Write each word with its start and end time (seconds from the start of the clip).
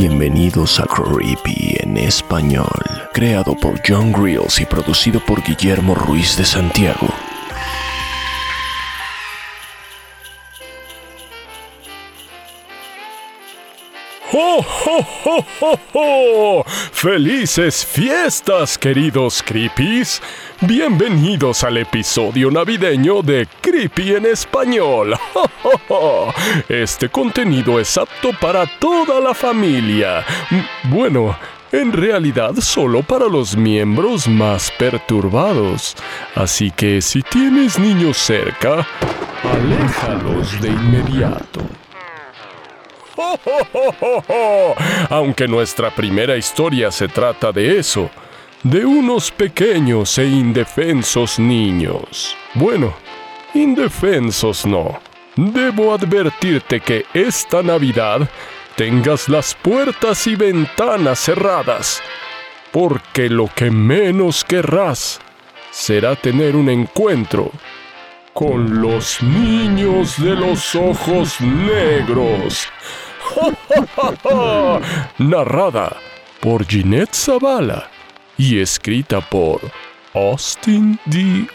Bienvenidos 0.00 0.78
a 0.78 0.84
Creepy 0.84 1.76
en 1.80 1.96
español, 1.96 2.70
creado 3.12 3.56
por 3.56 3.80
John 3.84 4.12
Grills 4.12 4.60
y 4.60 4.64
producido 4.64 5.18
por 5.18 5.42
Guillermo 5.42 5.96
Ruiz 5.96 6.36
de 6.36 6.44
Santiago. 6.44 7.08
¡Oh, 14.40 14.64
oh, 14.86 15.44
oh, 15.60 15.78
oh, 15.94 16.64
felices 16.92 17.84
fiestas, 17.84 18.78
queridos 18.78 19.42
Creepies! 19.44 20.22
Bienvenidos 20.60 21.64
al 21.64 21.78
episodio 21.78 22.48
navideño 22.48 23.22
de 23.22 23.48
Creepy 23.60 24.14
en 24.14 24.26
Español. 24.26 25.16
Este 26.68 27.08
contenido 27.08 27.80
es 27.80 27.98
apto 27.98 28.30
para 28.40 28.64
toda 28.78 29.18
la 29.18 29.34
familia. 29.34 30.24
Bueno, 30.84 31.36
en 31.72 31.92
realidad 31.92 32.54
solo 32.60 33.02
para 33.02 33.26
los 33.26 33.56
miembros 33.56 34.28
más 34.28 34.70
perturbados. 34.70 35.96
Así 36.36 36.70
que 36.70 37.02
si 37.02 37.22
tienes 37.22 37.76
niños 37.76 38.16
cerca, 38.16 38.86
aléjalos 39.42 40.60
de 40.60 40.68
inmediato. 40.68 41.60
Aunque 45.10 45.48
nuestra 45.48 45.90
primera 45.90 46.36
historia 46.36 46.90
se 46.90 47.08
trata 47.08 47.52
de 47.52 47.78
eso, 47.78 48.10
de 48.62 48.84
unos 48.84 49.30
pequeños 49.30 50.18
e 50.18 50.26
indefensos 50.26 51.38
niños. 51.38 52.36
Bueno, 52.54 52.94
indefensos 53.54 54.66
no. 54.66 55.00
Debo 55.36 55.94
advertirte 55.94 56.80
que 56.80 57.06
esta 57.14 57.62
Navidad 57.62 58.28
tengas 58.76 59.28
las 59.28 59.54
puertas 59.54 60.26
y 60.26 60.34
ventanas 60.34 61.20
cerradas, 61.20 62.02
porque 62.72 63.28
lo 63.28 63.48
que 63.54 63.70
menos 63.70 64.44
querrás 64.44 65.20
será 65.70 66.16
tener 66.16 66.56
un 66.56 66.68
encuentro 66.68 67.52
con 68.32 68.80
los 68.80 69.22
niños 69.22 70.16
de 70.22 70.34
los 70.34 70.74
ojos 70.74 71.40
negros. 71.40 72.68
Narrada 75.18 75.96
por 76.40 76.64
Ginette 76.66 77.14
Zavala 77.14 77.88
y 78.36 78.60
escrita 78.60 79.20
por 79.20 79.60
Austin 80.14 80.98
D.R. 81.06 81.48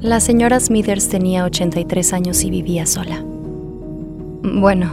La 0.00 0.20
señora 0.20 0.60
Smithers 0.60 1.08
tenía 1.08 1.44
83 1.44 2.12
años 2.14 2.44
y 2.44 2.50
vivía 2.50 2.86
sola. 2.86 3.22
Bueno, 3.22 4.90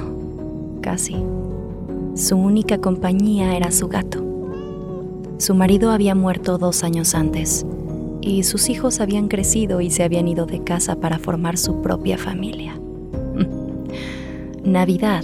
casi. 0.81 1.16
Su 2.16 2.36
única 2.36 2.80
compañía 2.80 3.55
era 3.55 3.72
su 3.72 3.88
gato. 3.88 4.23
Su 5.38 5.55
marido 5.55 5.92
había 5.92 6.16
muerto 6.16 6.58
dos 6.58 6.83
años 6.83 7.16
antes 7.16 7.66
y 8.21 8.43
sus 8.43 8.69
hijos 8.69 8.99
habían 8.99 9.27
crecido 9.27 9.81
y 9.81 9.89
se 9.89 10.03
habían 10.03 10.27
ido 10.27 10.45
de 10.45 10.63
casa 10.63 10.99
para 10.99 11.19
formar 11.19 11.57
su 11.57 11.81
propia 11.81 12.17
familia. 12.17 12.79
Navidad 14.63 15.23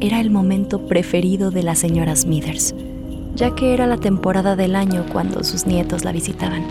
era 0.00 0.20
el 0.20 0.30
momento 0.30 0.86
preferido 0.86 1.50
de 1.50 1.62
la 1.62 1.74
señora 1.74 2.14
Smithers, 2.14 2.74
ya 3.34 3.54
que 3.54 3.74
era 3.74 3.86
la 3.86 3.96
temporada 3.96 4.56
del 4.56 4.76
año 4.76 5.04
cuando 5.12 5.42
sus 5.44 5.66
nietos 5.66 6.04
la 6.04 6.12
visitaban. 6.12 6.64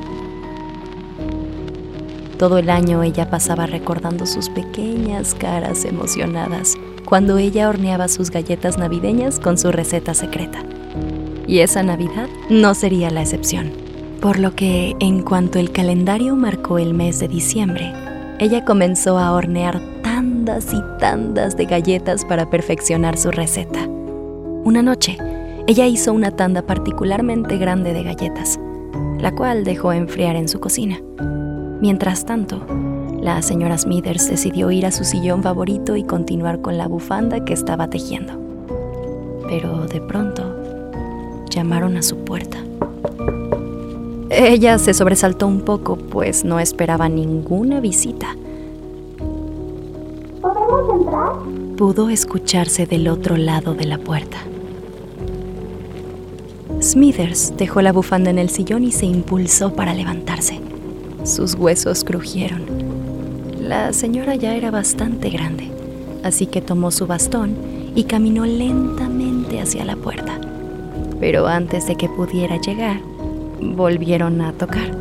Todo 2.37 2.57
el 2.57 2.69
año 2.69 3.03
ella 3.03 3.29
pasaba 3.29 3.65
recordando 3.65 4.25
sus 4.25 4.49
pequeñas 4.49 5.35
caras 5.35 5.85
emocionadas 5.85 6.75
cuando 7.05 7.37
ella 7.37 7.69
horneaba 7.69 8.07
sus 8.07 8.31
galletas 8.31 8.77
navideñas 8.77 9.39
con 9.39 9.57
su 9.57 9.71
receta 9.71 10.13
secreta. 10.13 10.63
Y 11.47 11.59
esa 11.59 11.83
Navidad 11.83 12.27
no 12.49 12.73
sería 12.73 13.09
la 13.09 13.21
excepción. 13.21 13.82
Por 14.23 14.39
lo 14.39 14.55
que, 14.55 14.95
en 15.01 15.21
cuanto 15.21 15.59
el 15.59 15.73
calendario 15.73 16.37
marcó 16.37 16.79
el 16.79 16.93
mes 16.93 17.19
de 17.19 17.27
diciembre, 17.27 17.91
ella 18.39 18.63
comenzó 18.63 19.17
a 19.17 19.33
hornear 19.33 19.81
tandas 20.01 20.73
y 20.73 20.81
tandas 20.97 21.57
de 21.57 21.65
galletas 21.65 22.23
para 22.23 22.49
perfeccionar 22.49 23.17
su 23.17 23.31
receta. 23.31 23.85
Una 24.63 24.81
noche, 24.81 25.17
ella 25.67 25.87
hizo 25.87 26.13
una 26.13 26.31
tanda 26.31 26.61
particularmente 26.61 27.57
grande 27.57 27.91
de 27.91 28.03
galletas, 28.03 28.57
la 29.19 29.35
cual 29.35 29.65
dejó 29.65 29.91
enfriar 29.91 30.37
en 30.37 30.47
su 30.47 30.61
cocina. 30.61 31.01
Mientras 31.81 32.23
tanto, 32.23 32.65
la 33.19 33.41
señora 33.41 33.77
Smithers 33.77 34.29
decidió 34.29 34.71
ir 34.71 34.85
a 34.85 34.91
su 34.91 35.03
sillón 35.03 35.43
favorito 35.43 35.97
y 35.97 36.05
continuar 36.05 36.61
con 36.61 36.77
la 36.77 36.87
bufanda 36.87 37.43
que 37.43 37.51
estaba 37.51 37.89
tejiendo. 37.89 38.39
Pero 39.49 39.85
de 39.85 39.99
pronto, 39.99 40.55
llamaron 41.49 41.97
a 41.97 42.01
su 42.01 42.15
puerta. 42.23 42.63
Ella 44.35 44.79
se 44.79 44.95
sobresaltó 44.95 45.45
un 45.45 45.61
poco, 45.61 45.95
pues 45.95 46.43
no 46.43 46.59
esperaba 46.59 47.07
ninguna 47.07 47.79
visita. 47.79 48.35
¿Podemos 50.41 51.01
entrar? 51.01 51.33
Pudo 51.77 52.09
escucharse 52.09 52.87
del 52.87 53.09
otro 53.09 53.37
lado 53.37 53.75
de 53.75 53.85
la 53.85 53.99
puerta. 53.99 54.37
Smithers 56.81 57.53
dejó 57.57 57.83
la 57.83 57.93
bufanda 57.93 58.31
en 58.31 58.39
el 58.39 58.49
sillón 58.49 58.83
y 58.83 58.91
se 58.91 59.05
impulsó 59.05 59.73
para 59.73 59.93
levantarse. 59.93 60.59
Sus 61.23 61.53
huesos 61.53 62.03
crujieron. 62.03 62.63
La 63.61 63.93
señora 63.93 64.33
ya 64.33 64.55
era 64.55 64.71
bastante 64.71 65.29
grande, 65.29 65.69
así 66.23 66.47
que 66.47 66.61
tomó 66.61 66.89
su 66.89 67.05
bastón 67.05 67.55
y 67.95 68.05
caminó 68.05 68.45
lentamente 68.45 69.61
hacia 69.61 69.85
la 69.85 69.95
puerta. 69.95 70.41
Pero 71.19 71.45
antes 71.45 71.85
de 71.85 71.95
que 71.95 72.09
pudiera 72.09 72.59
llegar, 72.59 72.99
volvieron 73.71 74.41
a 74.41 74.53
tocar. 74.53 74.91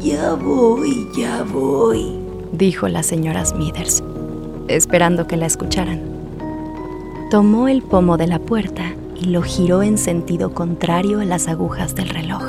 Ya 0.00 0.34
voy, 0.34 1.08
ya 1.16 1.42
voy, 1.44 2.18
dijo 2.52 2.88
la 2.88 3.02
señora 3.02 3.44
Smithers, 3.44 4.02
esperando 4.68 5.26
que 5.26 5.36
la 5.36 5.46
escucharan. 5.46 6.02
Tomó 7.30 7.68
el 7.68 7.82
pomo 7.82 8.16
de 8.16 8.26
la 8.26 8.38
puerta 8.38 8.94
y 9.16 9.26
lo 9.26 9.42
giró 9.42 9.82
en 9.82 9.96
sentido 9.96 10.52
contrario 10.52 11.20
a 11.20 11.24
las 11.24 11.48
agujas 11.48 11.94
del 11.94 12.10
reloj. 12.10 12.42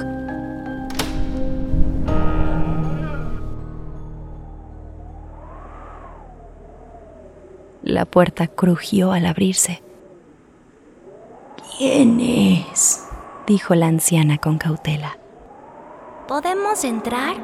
La 7.84 8.06
puerta 8.06 8.48
crujió 8.48 9.12
al 9.12 9.26
abrirse. 9.28 9.82
¿Quién 11.78 12.20
es? 12.20 13.05
Dijo 13.46 13.76
la 13.76 13.88
anciana 13.88 14.38
con 14.38 14.58
cautela. 14.58 15.18
¿Podemos 16.28 16.84
entrar? 16.84 17.36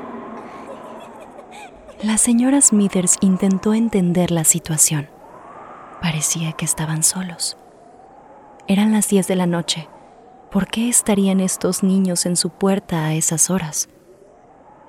La 2.02 2.18
señora 2.18 2.62
Smithers 2.62 3.18
intentó 3.22 3.74
entender 3.74 4.32
la 4.32 4.44
situación. 4.44 5.08
Parecía 6.02 6.54
que 6.54 6.66
estaban 6.66 7.04
solos. 7.04 7.58
Eran 8.68 8.92
las 8.92 9.08
10 9.08 9.28
de 9.28 9.36
la 9.36 9.46
noche. 9.46 9.88
¿Por 10.50 10.68
qué 10.68 10.90
estarían 10.90 11.40
estos 11.40 11.84
niños 11.84 12.26
en 12.26 12.36
su 12.36 12.50
puerta 12.50 13.06
a 13.06 13.14
esas 13.14 13.50
horas? 13.50 13.88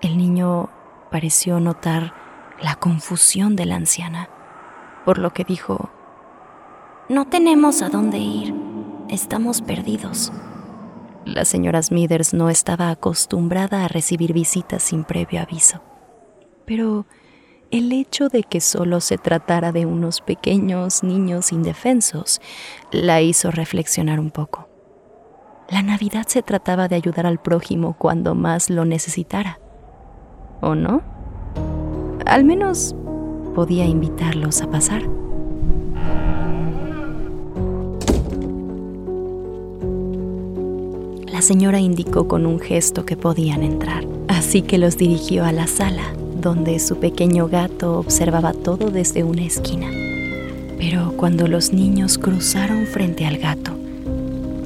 El 0.00 0.16
niño 0.16 0.70
pareció 1.10 1.60
notar 1.60 2.14
la 2.62 2.76
confusión 2.76 3.56
de 3.56 3.66
la 3.66 3.76
anciana, 3.76 4.28
por 5.04 5.18
lo 5.18 5.32
que 5.32 5.44
dijo, 5.44 5.90
No 7.08 7.26
tenemos 7.26 7.82
a 7.82 7.90
dónde 7.90 8.18
ir. 8.18 8.54
Estamos 9.08 9.60
perdidos. 9.60 10.32
La 11.24 11.44
señora 11.44 11.82
Smithers 11.82 12.34
no 12.34 12.50
estaba 12.50 12.90
acostumbrada 12.90 13.84
a 13.84 13.88
recibir 13.88 14.32
visitas 14.32 14.82
sin 14.82 15.04
previo 15.04 15.40
aviso. 15.40 15.80
Pero 16.64 17.06
el 17.70 17.92
hecho 17.92 18.28
de 18.28 18.42
que 18.42 18.60
solo 18.60 19.00
se 19.00 19.18
tratara 19.18 19.72
de 19.72 19.86
unos 19.86 20.20
pequeños 20.20 21.02
niños 21.02 21.52
indefensos 21.52 22.40
la 22.90 23.22
hizo 23.22 23.50
reflexionar 23.50 24.20
un 24.20 24.30
poco. 24.30 24.68
La 25.70 25.80
Navidad 25.82 26.26
se 26.26 26.42
trataba 26.42 26.88
de 26.88 26.96
ayudar 26.96 27.24
al 27.24 27.40
prójimo 27.40 27.96
cuando 27.96 28.34
más 28.34 28.68
lo 28.68 28.84
necesitara. 28.84 29.58
¿O 30.60 30.74
no? 30.74 31.02
Al 32.26 32.44
menos 32.44 32.94
podía 33.54 33.86
invitarlos 33.86 34.60
a 34.60 34.70
pasar. 34.70 35.02
La 41.32 41.40
señora 41.40 41.80
indicó 41.80 42.28
con 42.28 42.44
un 42.44 42.60
gesto 42.60 43.06
que 43.06 43.16
podían 43.16 43.62
entrar, 43.62 44.04
así 44.28 44.60
que 44.60 44.76
los 44.76 44.98
dirigió 44.98 45.46
a 45.46 45.52
la 45.52 45.66
sala, 45.66 46.12
donde 46.38 46.78
su 46.78 46.96
pequeño 46.96 47.48
gato 47.48 47.98
observaba 47.98 48.52
todo 48.52 48.90
desde 48.90 49.24
una 49.24 49.42
esquina. 49.42 49.88
Pero 50.76 51.14
cuando 51.16 51.48
los 51.48 51.72
niños 51.72 52.18
cruzaron 52.18 52.84
frente 52.86 53.24
al 53.24 53.38
gato, 53.38 53.72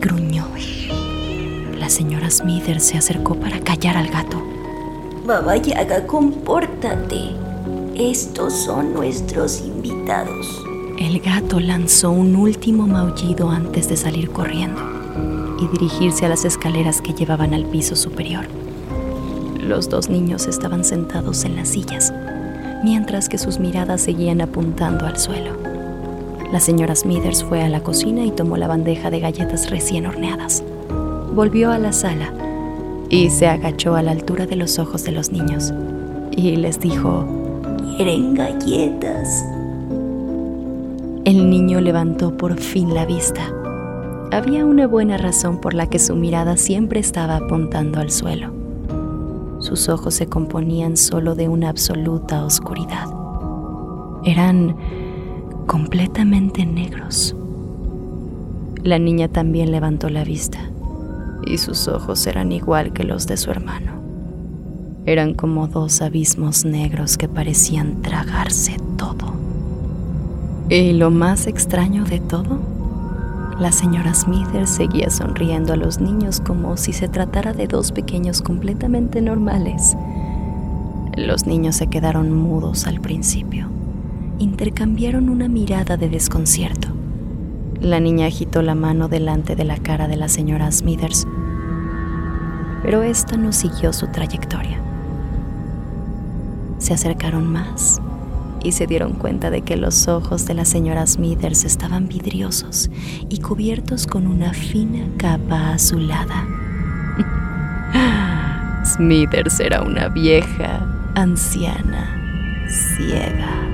gruñó. 0.01 0.49
La 1.79 1.89
señora 1.89 2.31
Smithers 2.31 2.83
se 2.83 2.99
acercó 2.99 3.37
para 3.37 3.61
callar 3.61 3.97
al 3.97 4.09
gato. 4.09 4.43
Baba 5.25 5.57
Yaga, 5.57 6.05
compórtate. 6.05 7.31
Estos 7.95 8.53
son 8.53 8.93
nuestros 8.93 9.61
invitados. 9.61 10.65
El 10.99 11.21
gato 11.21 11.61
lanzó 11.61 12.11
un 12.11 12.35
último 12.35 12.89
maullido 12.89 13.51
antes 13.51 13.89
de 13.89 13.97
salir 13.97 14.31
corriendo 14.31 14.96
y 15.61 15.67
dirigirse 15.69 16.27
a 16.27 16.29
las 16.29 16.45
escaleras 16.45 17.01
que 17.01 17.13
llevaban 17.13 17.55
al 17.55 17.65
piso 17.65 17.97
superior. 17.97 18.47
Los 19.61 19.89
dos 19.89 20.09
niños 20.09 20.47
estaban 20.47 20.85
sentados 20.85 21.45
en 21.45 21.57
las 21.57 21.69
sillas, 21.69 22.13
mientras 22.85 23.29
que 23.29 23.39
sus 23.39 23.59
miradas 23.59 24.01
seguían 24.03 24.41
apuntando 24.41 25.07
al 25.07 25.19
suelo. 25.19 25.53
La 26.53 26.61
señora 26.61 26.95
Smithers 26.95 27.43
fue 27.43 27.63
a 27.63 27.69
la 27.69 27.83
cocina 27.83 28.25
y 28.25 28.31
tomó 28.31 28.57
la 28.57 28.69
bandeja 28.69 29.11
de 29.11 29.21
galletas 29.21 29.71
recién 29.71 30.07
horneadas. 30.07 30.63
Volvió 31.35 31.73
a 31.73 31.79
la 31.79 31.93
sala 31.93 32.33
y 33.09 33.31
se 33.31 33.49
agachó 33.49 33.97
a 33.97 34.03
la 34.03 34.13
altura 34.13 34.47
de 34.47 34.57
los 34.57 34.79
ojos 34.79 35.05
de 35.05 35.13
los 35.13 35.33
niños 35.33 35.73
y 36.37 36.55
les 36.57 36.79
dijo, 36.79 37.27
¿quieren 37.97 38.35
galletas? 38.35 39.45
El 41.25 41.51
niño 41.51 41.81
levantó 41.81 42.37
por 42.37 42.57
fin 42.61 42.95
la 42.95 43.05
vista. 43.05 43.53
Había 44.33 44.67
una 44.67 44.87
buena 44.87 45.17
razón 45.17 45.61
por 45.61 45.73
la 45.73 45.89
que 45.89 45.99
su 45.99 46.17
mirada 46.17 46.57
siempre 46.57 46.99
estaba 46.99 47.37
apuntando 47.37 48.01
al 48.01 48.11
suelo. 48.11 48.53
Sus 49.61 49.89
ojos 49.89 50.15
se 50.15 50.27
componían 50.27 50.97
solo 50.97 51.35
de 51.35 51.49
una 51.49 51.69
absoluta 51.69 52.45
oscuridad. 52.45 53.07
Eran 54.25 54.77
completamente 55.67 56.67
negros. 56.67 57.37
La 58.83 58.99
niña 58.99 59.29
también 59.29 59.71
levantó 59.71 60.09
la 60.09 60.25
vista 60.25 60.59
y 61.47 61.59
sus 61.59 61.87
ojos 61.87 62.27
eran 62.27 62.51
igual 62.53 62.93
que 62.93 63.05
los 63.05 63.27
de 63.27 63.37
su 63.37 63.51
hermano. 63.51 63.93
Eran 65.07 65.35
como 65.35 65.69
dos 65.69 66.03
abismos 66.03 66.65
negros 66.65 67.17
que 67.17 67.29
parecían 67.29 68.03
tragarse 68.03 68.77
todo. 68.97 69.35
Y 70.69 70.95
lo 70.95 71.13
más 71.13 71.47
extraño 71.47 72.05
de 72.05 72.19
todo, 72.19 72.59
la 73.59 73.73
señora 73.73 74.13
Smithers 74.13 74.69
seguía 74.69 75.09
sonriendo 75.09 75.73
a 75.73 75.77
los 75.77 75.99
niños 75.99 76.41
como 76.41 76.77
si 76.77 76.93
se 76.93 77.09
tratara 77.09 77.55
de 77.55 77.67
dos 77.67 77.91
pequeños 77.91 78.43
completamente 78.43 79.23
normales. 79.23 79.97
Los 81.17 81.47
niños 81.47 81.77
se 81.77 81.87
quedaron 81.87 82.33
mudos 82.33 82.87
al 82.87 83.01
principio. 83.01 83.69
Intercambiaron 84.39 85.31
una 85.31 85.49
mirada 85.49 85.97
de 85.97 86.11
desconcierto. 86.11 86.89
La 87.81 87.99
niña 87.99 88.27
agitó 88.27 88.61
la 88.61 88.75
mano 88.75 89.09
delante 89.09 89.57
de 89.57 89.65
la 89.65 89.79
cara 89.79 90.07
de 90.07 90.17
la 90.17 90.29
señora 90.29 90.71
Smithers, 90.71 91.27
pero 92.83 93.03
esta 93.03 93.39
no 93.39 93.53
siguió 93.53 93.95
su 93.95 94.09
trayectoria. 94.09 94.79
Se 96.79 96.93
acercaron 96.93 97.51
más 97.51 98.03
y 98.63 98.73
se 98.73 98.87
dieron 98.87 99.13
cuenta 99.15 99.51
de 99.51 99.63
que 99.63 99.77
los 99.77 100.09
ojos 100.09 100.47
de 100.47 100.55
la 100.55 100.65
señora 100.65 101.07
Smithers 101.07 101.65
estaban 101.65 102.09
vidriosos 102.09 102.91
y 103.29 103.39
cubiertos 103.41 104.07
con 104.07 104.27
una 104.27 104.53
fina 104.53 105.07
capa 105.19 105.75
azulada. 105.75 106.47
Smithers 108.85 109.61
era 109.61 109.83
una 109.83 110.09
vieja, 110.09 110.87
anciana, 111.15 112.67
ciega. 112.69 113.69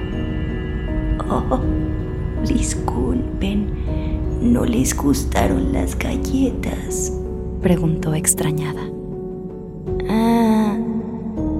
Oh, 1.28 1.60
disculpen, 2.46 3.70
¿no 4.52 4.64
les 4.64 4.96
gustaron 4.96 5.72
las 5.72 5.98
galletas? 5.98 7.12
Preguntó 7.62 8.14
extrañada. 8.14 8.82
Ah, 10.08 10.76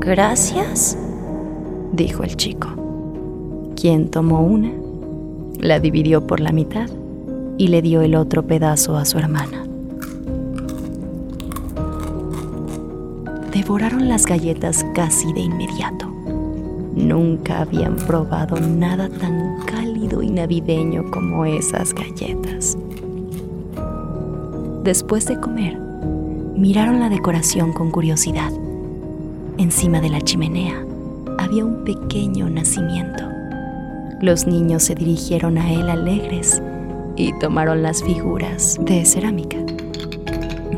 gracias, 0.00 0.98
dijo 1.92 2.24
el 2.24 2.36
chico 2.36 2.81
quien 3.74 4.08
tomó 4.08 4.42
una, 4.42 4.70
la 5.58 5.80
dividió 5.80 6.26
por 6.26 6.40
la 6.40 6.52
mitad 6.52 6.88
y 7.58 7.69
le 7.69 7.82
dio 7.82 8.02
el 8.02 8.14
otro 8.14 8.42
pedazo 8.42 8.96
a 8.96 9.04
su 9.04 9.19
hermana. 9.19 9.64
Devoraron 13.52 14.08
las 14.08 14.26
galletas 14.26 14.84
casi 14.94 15.32
de 15.32 15.40
inmediato. 15.40 16.06
Nunca 16.94 17.60
habían 17.60 17.96
probado 17.96 18.60
nada 18.60 19.08
tan 19.08 19.60
cálido 19.66 20.22
y 20.22 20.30
navideño 20.30 21.10
como 21.10 21.44
esas 21.44 21.94
galletas. 21.94 22.76
Después 24.82 25.26
de 25.26 25.38
comer, 25.38 25.78
miraron 26.56 26.98
la 26.98 27.08
decoración 27.08 27.72
con 27.72 27.90
curiosidad. 27.90 28.50
Encima 29.58 30.00
de 30.00 30.10
la 30.10 30.20
chimenea 30.20 30.84
había 31.38 31.64
un 31.64 31.84
pequeño 31.84 32.48
nacimiento. 32.48 33.31
Los 34.22 34.46
niños 34.46 34.84
se 34.84 34.94
dirigieron 34.94 35.58
a 35.58 35.72
él 35.72 35.90
alegres 35.90 36.62
y 37.16 37.36
tomaron 37.40 37.82
las 37.82 38.04
figuras 38.04 38.78
de 38.80 39.04
cerámica. 39.04 39.56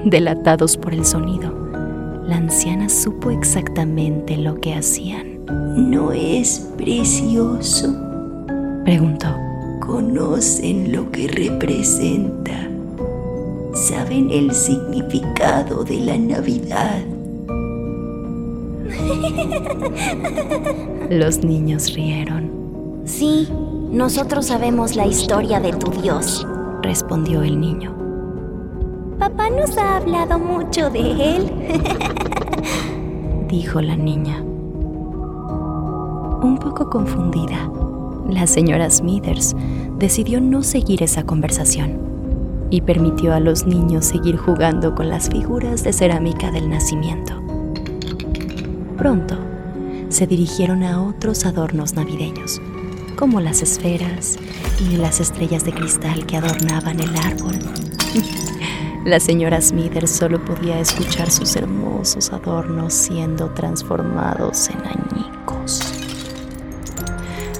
Delatados 0.06 0.78
por 0.78 0.94
el 0.94 1.04
sonido, 1.04 1.52
la 2.26 2.36
anciana 2.36 2.88
supo 2.88 3.30
exactamente 3.30 4.38
lo 4.38 4.54
que 4.54 4.72
hacían. 4.72 5.44
¿No 5.76 6.10
es 6.12 6.70
precioso? 6.78 7.94
Preguntó. 8.82 9.28
¿Conocen 9.80 10.90
lo 10.90 11.12
que 11.12 11.28
representa? 11.28 12.66
¿Saben 13.74 14.30
el 14.30 14.54
significado 14.54 15.84
de 15.84 16.00
la 16.00 16.16
Navidad? 16.16 17.02
Los 21.10 21.44
niños 21.44 21.92
rieron. 21.92 22.53
Sí, 23.04 23.46
nosotros 23.90 24.46
sabemos 24.46 24.96
la 24.96 25.06
historia 25.06 25.60
de 25.60 25.74
tu 25.74 25.90
Dios, 25.90 26.46
respondió 26.80 27.42
el 27.42 27.60
niño. 27.60 27.94
Papá 29.18 29.50
nos 29.50 29.76
ha 29.76 29.98
hablado 29.98 30.38
mucho 30.38 30.88
de 30.88 31.36
él, 31.36 31.52
dijo 33.48 33.82
la 33.82 33.94
niña. 33.94 34.40
Un 36.42 36.58
poco 36.58 36.88
confundida, 36.88 37.70
la 38.30 38.46
señora 38.46 38.88
Smithers 38.88 39.54
decidió 39.98 40.40
no 40.40 40.62
seguir 40.62 41.02
esa 41.02 41.24
conversación 41.24 41.98
y 42.70 42.80
permitió 42.80 43.34
a 43.34 43.40
los 43.40 43.66
niños 43.66 44.06
seguir 44.06 44.38
jugando 44.38 44.94
con 44.94 45.10
las 45.10 45.28
figuras 45.28 45.84
de 45.84 45.92
cerámica 45.92 46.50
del 46.50 46.70
nacimiento. 46.70 47.34
Pronto, 48.96 49.36
se 50.08 50.26
dirigieron 50.26 50.82
a 50.82 51.02
otros 51.02 51.44
adornos 51.44 51.94
navideños 51.94 52.62
como 53.14 53.40
las 53.40 53.62
esferas 53.62 54.36
y 54.80 54.96
las 54.96 55.20
estrellas 55.20 55.64
de 55.64 55.72
cristal 55.72 56.26
que 56.26 56.36
adornaban 56.36 57.00
el 57.00 57.16
árbol. 57.16 57.58
La 59.04 59.20
señora 59.20 59.60
Smithers 59.60 60.10
solo 60.10 60.42
podía 60.42 60.80
escuchar 60.80 61.30
sus 61.30 61.56
hermosos 61.56 62.32
adornos 62.32 62.94
siendo 62.94 63.50
transformados 63.50 64.70
en 64.70 64.78
añicos. 64.78 65.82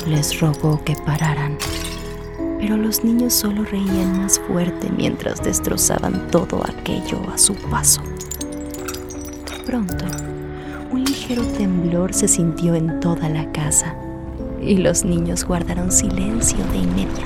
Les 0.06 0.40
rogó 0.40 0.82
que 0.84 0.96
pararan, 1.04 1.58
pero 2.58 2.78
los 2.78 3.04
niños 3.04 3.34
solo 3.34 3.62
reían 3.64 4.22
más 4.22 4.38
fuerte 4.38 4.88
mientras 4.96 5.42
destrozaban 5.42 6.30
todo 6.30 6.62
aquello 6.64 7.20
a 7.30 7.36
su 7.36 7.54
paso. 7.54 8.02
pronto, 9.66 10.06
un 10.90 11.04
ligero 11.04 11.42
temblor 11.58 12.14
se 12.14 12.28
sintió 12.28 12.74
en 12.74 13.00
toda 13.00 13.28
la 13.28 13.50
casa 13.52 13.94
y 14.66 14.78
los 14.78 15.04
niños 15.04 15.44
guardaron 15.44 15.92
silencio 15.92 16.58
de 16.72 16.78
inmediato. 16.78 17.22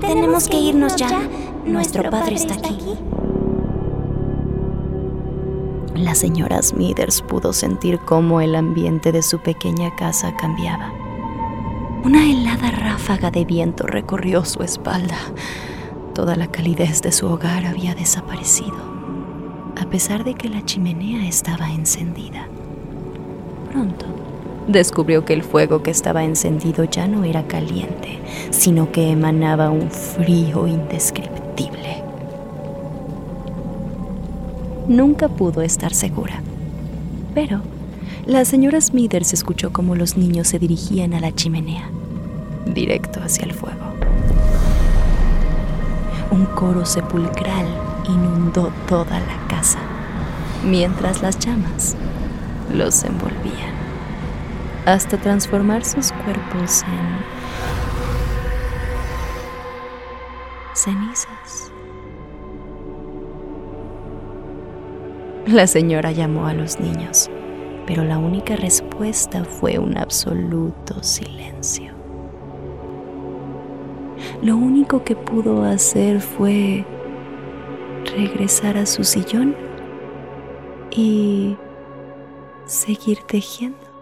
Tenemos 0.00 0.48
que 0.48 0.58
irnos 0.58 0.96
ya. 0.96 1.22
Nuestro 1.64 2.10
padre 2.10 2.34
está 2.34 2.54
aquí. 2.54 2.76
La 5.94 6.14
señora 6.14 6.60
Smithers 6.60 7.22
pudo 7.22 7.52
sentir 7.52 7.98
cómo 8.00 8.40
el 8.40 8.56
ambiente 8.56 9.12
de 9.12 9.22
su 9.22 9.38
pequeña 9.38 9.94
casa 9.94 10.34
cambiaba. 10.36 10.92
Una 12.04 12.28
helada 12.28 12.70
ráfaga 12.72 13.30
de 13.30 13.44
viento 13.44 13.86
recorrió 13.86 14.44
su 14.44 14.62
espalda. 14.62 15.16
Toda 16.14 16.36
la 16.36 16.48
calidez 16.48 17.00
de 17.00 17.12
su 17.12 17.26
hogar 17.26 17.64
había 17.64 17.94
desaparecido, 17.94 18.76
a 19.80 19.86
pesar 19.86 20.24
de 20.24 20.34
que 20.34 20.48
la 20.48 20.64
chimenea 20.64 21.26
estaba 21.26 21.70
encendida 21.70 22.48
pronto 23.72 24.06
descubrió 24.66 25.24
que 25.24 25.32
el 25.32 25.42
fuego 25.42 25.82
que 25.82 25.90
estaba 25.90 26.24
encendido 26.24 26.84
ya 26.84 27.06
no 27.08 27.24
era 27.24 27.46
caliente, 27.46 28.18
sino 28.50 28.92
que 28.92 29.10
emanaba 29.10 29.70
un 29.70 29.90
frío 29.90 30.66
indescriptible. 30.66 32.02
Nunca 34.88 35.28
pudo 35.28 35.62
estar 35.62 35.94
segura, 35.94 36.42
pero 37.34 37.60
la 38.26 38.44
señora 38.44 38.80
Smithers 38.80 39.32
escuchó 39.32 39.72
cómo 39.72 39.94
los 39.94 40.16
niños 40.16 40.48
se 40.48 40.58
dirigían 40.58 41.14
a 41.14 41.20
la 41.20 41.32
chimenea, 41.32 41.88
directo 42.66 43.20
hacia 43.20 43.44
el 43.44 43.52
fuego. 43.52 43.80
Un 46.30 46.46
coro 46.46 46.86
sepulcral 46.86 47.66
inundó 48.08 48.72
toda 48.88 49.20
la 49.20 49.48
casa, 49.48 49.78
mientras 50.64 51.22
las 51.22 51.38
llamas 51.38 51.96
los 52.72 53.04
envolvían, 53.04 53.74
hasta 54.86 55.16
transformar 55.16 55.84
sus 55.84 56.12
cuerpos 56.12 56.82
en 56.82 57.42
cenizas. 60.74 61.72
La 65.46 65.66
señora 65.66 66.12
llamó 66.12 66.46
a 66.46 66.54
los 66.54 66.78
niños, 66.80 67.30
pero 67.86 68.04
la 68.04 68.18
única 68.18 68.56
respuesta 68.56 69.44
fue 69.44 69.78
un 69.78 69.98
absoluto 69.98 71.02
silencio. 71.02 71.92
Lo 74.42 74.56
único 74.56 75.04
que 75.04 75.14
pudo 75.14 75.64
hacer 75.64 76.20
fue 76.20 76.84
regresar 78.16 78.76
a 78.76 78.86
su 78.86 79.04
sillón 79.04 79.54
y 80.90 81.56
seguir 82.72 83.18
tejiendo. 83.26 83.92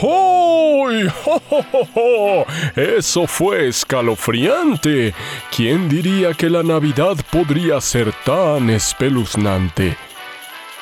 ¡Hoy! 0.00 1.10
Eso 2.76 3.26
fue 3.26 3.68
escalofriante. 3.68 5.14
¿Quién 5.54 5.88
diría 5.88 6.34
que 6.34 6.48
la 6.48 6.62
Navidad 6.62 7.16
podría 7.32 7.80
ser 7.80 8.12
tan 8.24 8.70
espeluznante? 8.70 9.96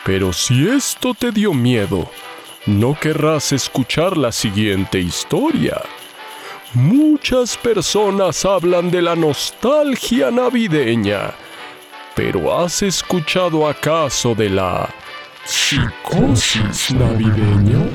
Pero 0.06 0.32
si 0.32 0.68
esto 0.68 1.14
te 1.14 1.32
dio 1.32 1.52
miedo, 1.52 2.08
no 2.64 2.94
querrás 2.94 3.50
escuchar 3.50 4.16
la 4.16 4.30
siguiente 4.30 5.00
historia. 5.00 5.82
Muchas 6.74 7.56
personas 7.56 8.44
hablan 8.44 8.92
de 8.92 9.02
la 9.02 9.16
nostalgia 9.16 10.30
navideña, 10.30 11.34
pero 12.14 12.56
¿has 12.56 12.82
escuchado 12.82 13.66
acaso 13.66 14.36
de 14.36 14.48
la 14.48 14.88
psicosis 15.44 16.92
navideña? 16.92 17.88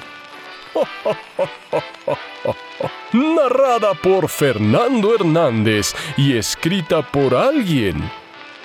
Narrada 3.14 3.94
por 3.94 4.28
Fernando 4.28 5.16
Hernández 5.16 5.96
y 6.18 6.36
escrita 6.36 7.10
por 7.10 7.34
alguien 7.34 8.12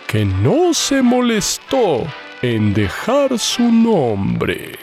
que 0.09 0.25
no 0.25 0.75
se 0.75 1.01
molestó 1.01 2.05
en 2.55 2.73
dejar 2.75 3.41
su 3.41 3.73
nombre. 3.73 4.79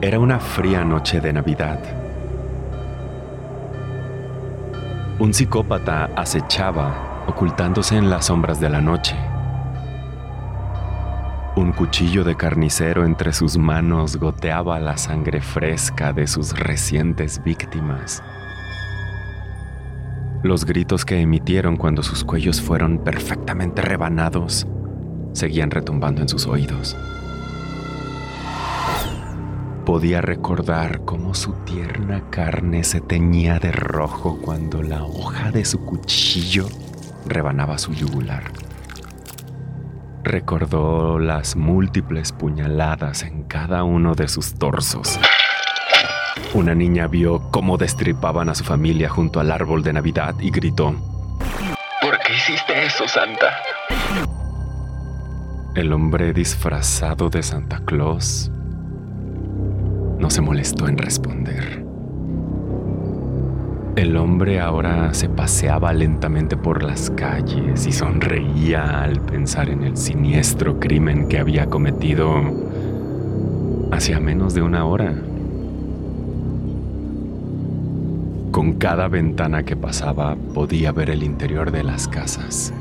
Era 0.00 0.18
una 0.18 0.40
fría 0.40 0.84
noche 0.84 1.20
de 1.20 1.34
Navidad. 1.34 1.80
Un 5.18 5.34
psicópata 5.34 6.06
acechaba, 6.16 7.24
ocultándose 7.26 7.96
en 7.96 8.08
las 8.08 8.26
sombras 8.26 8.58
de 8.58 8.70
la 8.70 8.80
noche. 8.80 9.16
Un 11.56 11.72
cuchillo 11.72 12.24
de 12.24 12.36
carnicero 12.36 13.04
entre 13.04 13.34
sus 13.34 13.58
manos 13.58 14.16
goteaba 14.16 14.80
la 14.80 14.96
sangre 14.96 15.42
fresca 15.42 16.14
de 16.14 16.26
sus 16.26 16.58
recientes 16.58 17.42
víctimas. 17.44 18.22
Los 20.44 20.66
gritos 20.66 21.04
que 21.04 21.20
emitieron 21.20 21.76
cuando 21.76 22.04
sus 22.04 22.22
cuellos 22.22 22.60
fueron 22.60 22.98
perfectamente 22.98 23.82
rebanados 23.82 24.66
seguían 25.32 25.70
retumbando 25.70 26.22
en 26.22 26.28
sus 26.28 26.46
oídos. 26.46 26.96
Podía 29.84 30.20
recordar 30.20 31.00
cómo 31.06 31.34
su 31.34 31.52
tierna 31.64 32.30
carne 32.30 32.84
se 32.84 33.00
teñía 33.00 33.58
de 33.58 33.72
rojo 33.72 34.38
cuando 34.40 34.82
la 34.82 35.02
hoja 35.02 35.50
de 35.50 35.64
su 35.64 35.84
cuchillo 35.84 36.68
rebanaba 37.26 37.76
su 37.78 37.92
yugular. 37.92 38.44
Recordó 40.22 41.18
las 41.18 41.56
múltiples 41.56 42.32
puñaladas 42.32 43.22
en 43.22 43.44
cada 43.44 43.82
uno 43.84 44.14
de 44.14 44.28
sus 44.28 44.54
torsos. 44.54 45.18
Una 46.54 46.72
niña 46.72 47.08
vio 47.08 47.50
cómo 47.50 47.76
destripaban 47.76 48.48
a 48.48 48.54
su 48.54 48.62
familia 48.62 49.08
junto 49.08 49.40
al 49.40 49.50
árbol 49.50 49.82
de 49.82 49.92
Navidad 49.92 50.36
y 50.38 50.52
gritó, 50.52 50.94
¿Por 52.00 52.16
qué 52.20 52.34
hiciste 52.34 52.86
eso, 52.86 53.08
Santa? 53.08 53.46
El 55.74 55.92
hombre 55.92 56.32
disfrazado 56.32 57.28
de 57.28 57.42
Santa 57.42 57.80
Claus 57.84 58.52
no 60.20 60.30
se 60.30 60.42
molestó 60.42 60.86
en 60.86 60.96
responder. 60.96 61.84
El 63.96 64.16
hombre 64.16 64.60
ahora 64.60 65.12
se 65.12 65.28
paseaba 65.28 65.92
lentamente 65.92 66.56
por 66.56 66.84
las 66.84 67.10
calles 67.10 67.84
y 67.84 67.90
sonreía 67.90 69.02
al 69.02 69.20
pensar 69.20 69.70
en 69.70 69.82
el 69.82 69.96
siniestro 69.96 70.78
crimen 70.78 71.26
que 71.26 71.40
había 71.40 71.66
cometido 71.66 72.42
hacía 73.90 74.20
menos 74.20 74.54
de 74.54 74.62
una 74.62 74.84
hora. 74.84 75.14
Con 78.64 78.78
cada 78.78 79.08
ventana 79.08 79.62
que 79.62 79.76
pasaba 79.76 80.36
podía 80.54 80.90
ver 80.90 81.10
el 81.10 81.22
interior 81.22 81.70
de 81.70 81.84
las 81.84 82.08
casas. 82.08 82.72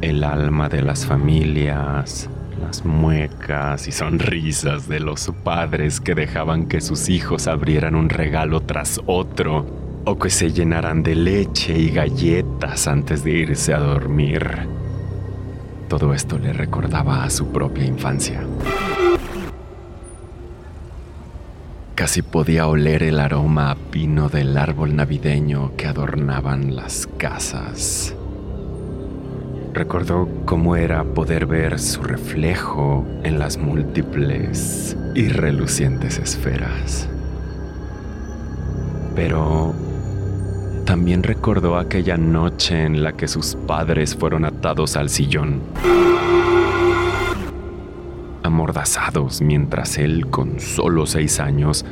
El 0.00 0.24
alma 0.24 0.70
de 0.70 0.80
las 0.80 1.04
familias, 1.04 2.30
las 2.58 2.86
muecas 2.86 3.86
y 3.86 3.92
sonrisas 3.92 4.88
de 4.88 5.00
los 5.00 5.30
padres 5.44 6.00
que 6.00 6.14
dejaban 6.14 6.68
que 6.68 6.80
sus 6.80 7.10
hijos 7.10 7.48
abrieran 7.48 7.96
un 7.96 8.08
regalo 8.08 8.62
tras 8.62 8.98
otro 9.04 9.66
o 10.06 10.18
que 10.18 10.30
se 10.30 10.52
llenaran 10.52 11.02
de 11.02 11.16
leche 11.16 11.78
y 11.78 11.90
galletas 11.90 12.88
antes 12.88 13.24
de 13.24 13.32
irse 13.32 13.74
a 13.74 13.78
dormir. 13.78 14.66
Todo 15.86 16.14
esto 16.14 16.38
le 16.38 16.54
recordaba 16.54 17.24
a 17.24 17.28
su 17.28 17.52
propia 17.52 17.84
infancia. 17.84 18.40
Casi 22.00 22.22
podía 22.22 22.66
oler 22.66 23.02
el 23.02 23.20
aroma 23.20 23.72
a 23.72 23.74
pino 23.74 24.30
del 24.30 24.56
árbol 24.56 24.96
navideño 24.96 25.76
que 25.76 25.86
adornaban 25.86 26.74
las 26.74 27.06
casas. 27.18 28.14
Recordó 29.74 30.26
cómo 30.46 30.76
era 30.76 31.04
poder 31.04 31.44
ver 31.44 31.78
su 31.78 32.02
reflejo 32.02 33.06
en 33.22 33.38
las 33.38 33.58
múltiples 33.58 34.96
y 35.14 35.28
relucientes 35.28 36.16
esferas. 36.16 37.06
Pero 39.14 39.74
también 40.86 41.22
recordó 41.22 41.76
aquella 41.76 42.16
noche 42.16 42.82
en 42.82 43.04
la 43.04 43.12
que 43.12 43.28
sus 43.28 43.56
padres 43.66 44.16
fueron 44.16 44.46
atados 44.46 44.96
al 44.96 45.10
sillón, 45.10 45.60
amordazados 48.42 49.40
mientras 49.40 49.98
él, 49.98 50.28
con 50.28 50.60
solo 50.60 51.06
seis 51.06 51.40
años, 51.40 51.84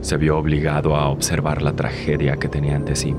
se 0.00 0.16
vio 0.16 0.38
obligado 0.38 0.96
a 0.96 1.08
observar 1.08 1.62
la 1.62 1.72
tragedia 1.72 2.36
que 2.36 2.48
tenía 2.48 2.76
ante 2.76 2.96
sí. 2.96 3.14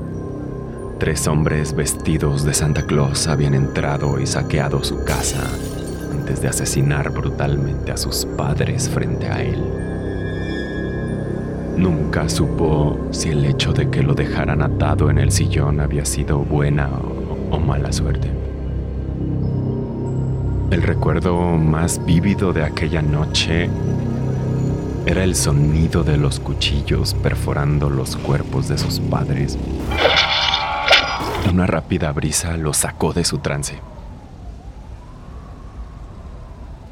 Tres 0.98 1.26
hombres 1.26 1.74
vestidos 1.74 2.44
de 2.44 2.54
Santa 2.54 2.86
Claus 2.86 3.26
habían 3.26 3.54
entrado 3.54 4.20
y 4.20 4.26
saqueado 4.26 4.84
su 4.84 5.04
casa 5.04 5.48
antes 6.12 6.40
de 6.40 6.48
asesinar 6.48 7.10
brutalmente 7.10 7.90
a 7.90 7.96
sus 7.96 8.24
padres 8.24 8.88
frente 8.88 9.26
a 9.26 9.42
él. 9.42 9.60
Nunca 11.76 12.28
supo 12.28 13.08
si 13.10 13.30
el 13.30 13.44
hecho 13.44 13.72
de 13.72 13.90
que 13.90 14.02
lo 14.02 14.14
dejaran 14.14 14.62
atado 14.62 15.10
en 15.10 15.18
el 15.18 15.32
sillón 15.32 15.80
había 15.80 16.04
sido 16.04 16.38
buena 16.38 16.90
o, 17.50 17.58
mala 17.58 17.92
suerte. 17.92 18.41
El 20.72 20.80
recuerdo 20.82 21.36
más 21.58 22.02
vívido 22.02 22.54
de 22.54 22.64
aquella 22.64 23.02
noche 23.02 23.68
era 25.04 25.22
el 25.22 25.36
sonido 25.36 26.02
de 26.02 26.16
los 26.16 26.40
cuchillos 26.40 27.12
perforando 27.12 27.90
los 27.90 28.16
cuerpos 28.16 28.68
de 28.68 28.78
sus 28.78 28.98
padres. 28.98 29.58
Una 31.52 31.66
rápida 31.66 32.10
brisa 32.12 32.56
lo 32.56 32.72
sacó 32.72 33.12
de 33.12 33.22
su 33.22 33.36
trance. 33.40 33.80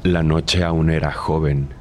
La 0.03 0.21
noche 0.21 0.63
aún 0.63 0.91
era 0.91 1.11
joven. 1.11 1.73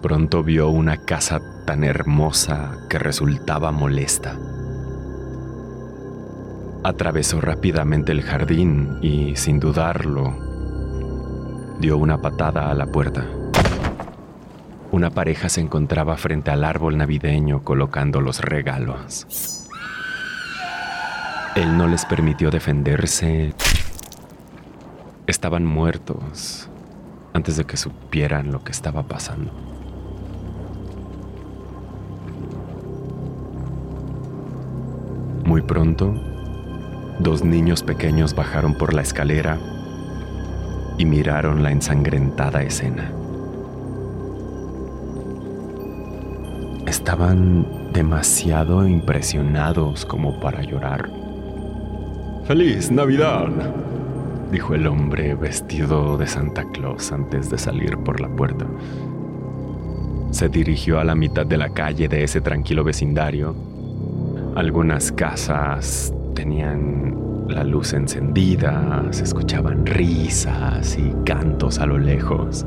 Pronto 0.00 0.44
vio 0.44 0.68
una 0.68 0.98
casa 0.98 1.40
tan 1.66 1.82
hermosa 1.82 2.86
que 2.88 3.00
resultaba 3.00 3.72
molesta. 3.72 4.38
Atravesó 6.86 7.40
rápidamente 7.40 8.12
el 8.12 8.22
jardín 8.22 9.00
y, 9.02 9.34
sin 9.34 9.58
dudarlo, 9.58 10.36
dio 11.80 11.98
una 11.98 12.22
patada 12.22 12.70
a 12.70 12.74
la 12.74 12.86
puerta. 12.86 13.26
Una 14.92 15.10
pareja 15.10 15.48
se 15.48 15.60
encontraba 15.60 16.16
frente 16.16 16.52
al 16.52 16.62
árbol 16.62 16.96
navideño 16.96 17.64
colocando 17.64 18.20
los 18.20 18.38
regalos. 18.38 19.66
Él 21.56 21.76
no 21.76 21.88
les 21.88 22.04
permitió 22.04 22.52
defenderse. 22.52 23.52
Estaban 25.26 25.64
muertos 25.64 26.70
antes 27.32 27.56
de 27.56 27.64
que 27.64 27.76
supieran 27.76 28.52
lo 28.52 28.62
que 28.62 28.70
estaba 28.70 29.02
pasando. 29.02 29.50
Muy 35.44 35.62
pronto, 35.62 36.14
dos 37.18 37.44
niños 37.44 37.82
pequeños 37.82 38.34
bajaron 38.34 38.74
por 38.74 38.94
la 38.94 39.02
escalera 39.02 39.58
y 40.98 41.04
miraron 41.04 41.62
la 41.62 41.70
ensangrentada 41.70 42.62
escena. 42.62 43.10
Estaban 46.86 47.92
demasiado 47.92 48.86
impresionados 48.86 50.04
como 50.06 50.38
para 50.40 50.62
llorar. 50.62 51.10
¡Feliz 52.46 52.90
Navidad! 52.90 53.48
dijo 54.52 54.74
el 54.74 54.86
hombre 54.86 55.34
vestido 55.34 56.16
de 56.16 56.26
Santa 56.26 56.64
Claus 56.70 57.10
antes 57.10 57.50
de 57.50 57.58
salir 57.58 57.98
por 57.98 58.20
la 58.20 58.28
puerta. 58.28 58.66
Se 60.30 60.48
dirigió 60.48 61.00
a 61.00 61.04
la 61.04 61.14
mitad 61.14 61.46
de 61.46 61.56
la 61.56 61.70
calle 61.70 62.08
de 62.08 62.22
ese 62.22 62.40
tranquilo 62.40 62.84
vecindario. 62.84 63.54
Algunas 64.54 65.10
casas 65.10 66.12
tenían 66.36 67.16
la 67.48 67.64
luz 67.64 67.94
encendida, 67.94 69.02
se 69.10 69.24
escuchaban 69.24 69.86
risas 69.86 70.96
y 70.98 71.12
cantos 71.24 71.80
a 71.80 71.86
lo 71.86 71.98
lejos. 71.98 72.64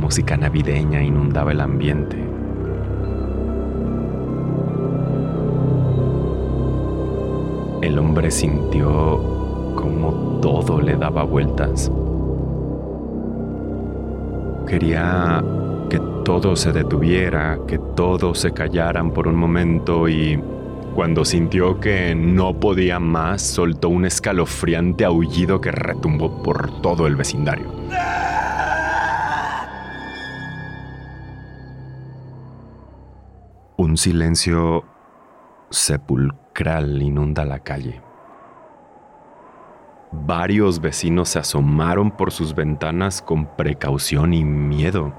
Música 0.00 0.36
navideña 0.36 1.02
inundaba 1.02 1.52
el 1.52 1.60
ambiente. 1.60 2.16
El 7.82 7.98
hombre 7.98 8.30
sintió 8.30 9.74
como 9.74 10.38
todo 10.40 10.80
le 10.80 10.96
daba 10.96 11.24
vueltas. 11.24 11.90
Quería 14.68 15.42
que 15.90 16.00
todo 16.24 16.54
se 16.54 16.72
detuviera, 16.72 17.58
que 17.66 17.78
todos 17.78 18.38
se 18.38 18.52
callaran 18.52 19.10
por 19.10 19.26
un 19.26 19.34
momento 19.34 20.08
y 20.08 20.40
cuando 20.94 21.24
sintió 21.24 21.80
que 21.80 22.14
no 22.14 22.60
podía 22.60 23.00
más, 23.00 23.42
soltó 23.42 23.88
un 23.88 24.04
escalofriante 24.04 25.04
aullido 25.04 25.60
que 25.60 25.72
retumbó 25.72 26.42
por 26.42 26.82
todo 26.82 27.06
el 27.06 27.16
vecindario. 27.16 27.66
Un 33.76 33.96
silencio 33.96 34.84
sepulcral 35.70 37.02
inunda 37.02 37.44
la 37.44 37.60
calle. 37.60 38.00
Varios 40.12 40.80
vecinos 40.80 41.30
se 41.30 41.38
asomaron 41.38 42.10
por 42.10 42.32
sus 42.32 42.54
ventanas 42.54 43.22
con 43.22 43.46
precaución 43.56 44.34
y 44.34 44.44
miedo. 44.44 45.14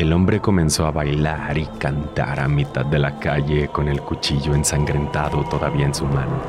El 0.00 0.14
hombre 0.14 0.40
comenzó 0.40 0.86
a 0.86 0.92
bailar 0.92 1.58
y 1.58 1.66
cantar 1.66 2.40
a 2.40 2.48
mitad 2.48 2.86
de 2.86 2.98
la 2.98 3.18
calle 3.18 3.68
con 3.68 3.86
el 3.86 4.00
cuchillo 4.00 4.54
ensangrentado 4.54 5.44
todavía 5.44 5.84
en 5.84 5.94
su 5.94 6.06
mano. 6.06 6.40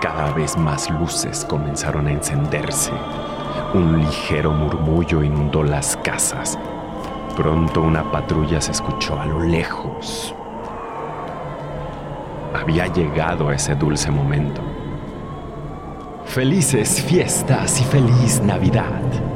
Cada 0.00 0.32
vez 0.32 0.56
más 0.56 0.88
luces 0.90 1.44
comenzaron 1.46 2.06
a 2.06 2.12
encenderse. 2.12 2.92
Un 3.74 3.98
ligero 3.98 4.52
murmullo 4.52 5.24
inundó 5.24 5.64
las 5.64 5.96
casas 5.96 6.56
Pronto 7.36 7.82
una 7.82 8.12
patrulla 8.12 8.60
se 8.60 8.70
escuchó 8.70 9.18
a 9.18 9.26
lo 9.26 9.40
lejos. 9.40 10.32
Había 12.54 12.86
llegado 12.86 13.50
ese 13.50 13.74
dulce 13.74 14.12
momento. 14.12 14.62
Felices 16.24 17.02
fiestas 17.02 17.80
y 17.80 17.84
feliz 17.84 18.40
Navidad. 18.44 19.33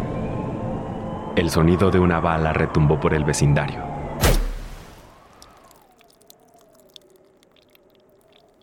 El 1.39 1.51
sonido 1.51 1.93
de 1.93 2.01
una 2.01 2.19
bala 2.19 2.53
retumbó 2.53 2.99
por 2.99 3.15
el 3.15 3.23
vecindario. 3.23 3.81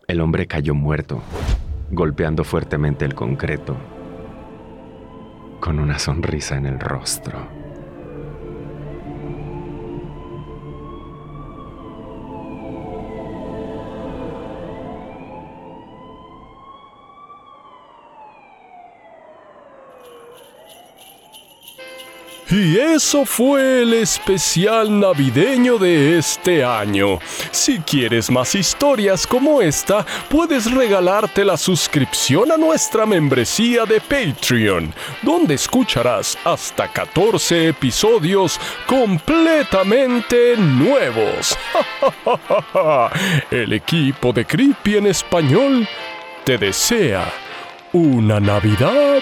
El 0.06 0.20
hombre 0.20 0.46
cayó 0.46 0.74
muerto, 0.74 1.22
golpeando 1.90 2.44
fuertemente 2.44 3.06
el 3.06 3.14
concreto, 3.14 3.78
con 5.58 5.78
una 5.78 5.98
sonrisa 5.98 6.58
en 6.58 6.66
el 6.66 6.78
rostro. 6.78 7.65
Y 22.48 22.78
eso 22.78 23.24
fue 23.24 23.82
el 23.82 23.92
especial 23.94 25.00
navideño 25.00 25.78
de 25.78 26.16
este 26.16 26.64
año. 26.64 27.18
Si 27.50 27.80
quieres 27.80 28.30
más 28.30 28.54
historias 28.54 29.26
como 29.26 29.60
esta, 29.60 30.06
puedes 30.28 30.70
regalarte 30.70 31.44
la 31.44 31.56
suscripción 31.56 32.52
a 32.52 32.56
nuestra 32.56 33.04
membresía 33.04 33.84
de 33.84 34.00
Patreon, 34.00 34.94
donde 35.22 35.54
escucharás 35.54 36.38
hasta 36.44 36.86
14 36.86 37.68
episodios 37.70 38.60
completamente 38.86 40.56
nuevos. 40.56 41.58
el 43.50 43.72
equipo 43.72 44.32
de 44.32 44.46
Creepy 44.46 44.98
en 44.98 45.06
español 45.08 45.88
te 46.44 46.58
desea 46.58 47.28
una 47.92 48.38
Navidad 48.38 49.20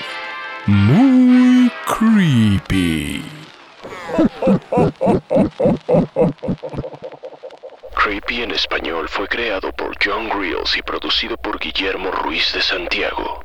muy 0.66 1.13
creepy. 1.86 3.22
Creepy 7.94 8.42
en 8.42 8.50
español 8.52 9.08
fue 9.08 9.28
creado 9.28 9.72
por 9.72 9.92
John 10.02 10.28
Grills 10.28 10.76
y 10.76 10.82
producido 10.82 11.36
por 11.36 11.58
Guillermo 11.58 12.10
Ruiz 12.10 12.52
de 12.54 12.62
Santiago. 12.62 13.42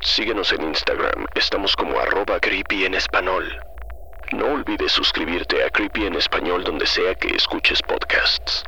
Síguenos 0.00 0.52
en 0.52 0.62
Instagram, 0.64 1.26
estamos 1.34 1.76
como 1.76 1.98
arroba 1.98 2.40
creepy 2.40 2.86
en 2.86 2.94
español. 2.94 3.60
No 4.32 4.46
olvides 4.46 4.92
suscribirte 4.92 5.62
a 5.62 5.70
Creepy 5.70 6.06
en 6.06 6.14
español 6.14 6.64
donde 6.64 6.86
sea 6.86 7.14
que 7.14 7.36
escuches 7.36 7.82
podcasts. 7.82 8.64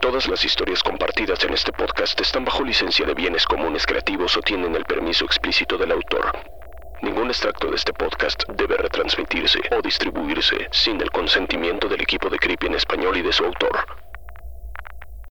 Todas 0.00 0.26
las 0.26 0.44
historias 0.44 0.82
compartidas 0.82 1.44
en 1.44 1.52
este 1.52 1.72
podcast 1.72 2.18
están 2.20 2.44
bajo 2.44 2.64
licencia 2.64 3.04
de 3.04 3.14
bienes 3.14 3.44
comunes 3.44 3.86
creativos 3.86 4.36
o 4.36 4.40
tienen 4.40 4.74
el 4.74 4.84
permiso 4.84 5.24
explícito 5.26 5.76
del 5.76 5.92
autor. 5.92 6.61
Ningún 7.02 7.30
extracto 7.30 7.68
de 7.68 7.74
este 7.74 7.92
podcast 7.92 8.44
debe 8.50 8.76
retransmitirse 8.76 9.58
o 9.72 9.82
distribuirse 9.82 10.68
sin 10.70 11.00
el 11.00 11.10
consentimiento 11.10 11.88
del 11.88 12.00
equipo 12.00 12.30
de 12.30 12.38
Creepy 12.38 12.68
en 12.68 12.74
español 12.74 13.16
y 13.16 13.22
de 13.22 13.32
su 13.32 13.44
autor. 13.44 14.11